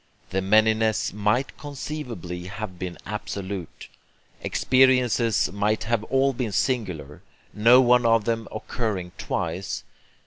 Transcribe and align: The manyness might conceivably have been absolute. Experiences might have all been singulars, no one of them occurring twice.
The 0.31 0.41
manyness 0.41 1.13
might 1.13 1.55
conceivably 1.59 2.45
have 2.45 2.79
been 2.79 2.97
absolute. 3.05 3.87
Experiences 4.41 5.51
might 5.51 5.83
have 5.83 6.03
all 6.05 6.33
been 6.33 6.51
singulars, 6.51 7.21
no 7.53 7.81
one 7.81 8.03
of 8.03 8.25
them 8.25 8.47
occurring 8.51 9.11
twice. 9.19 9.83